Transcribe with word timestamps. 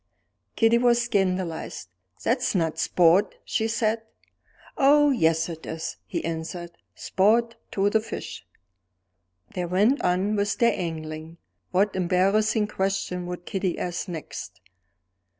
Kitty 0.55 0.79
was 0.79 0.99
scandalized. 1.03 1.87
"That's 2.23 2.55
not 2.55 2.79
sport!" 2.79 3.35
she 3.45 3.67
said. 3.67 4.01
"Oh, 4.75 5.11
yes, 5.11 5.47
it 5.47 5.67
is," 5.67 5.97
he 6.07 6.25
answered 6.25 6.71
"sport 6.95 7.55
to 7.73 7.87
the 7.91 7.99
fish." 8.01 8.47
They 9.53 9.65
went 9.67 10.01
on 10.01 10.35
with 10.35 10.57
their 10.57 10.73
angling. 10.75 11.37
What 11.69 11.95
embarrassing 11.95 12.65
question 12.65 13.27
would 13.27 13.45
Kitty 13.45 13.77
ask 13.77 14.07
next? 14.07 14.59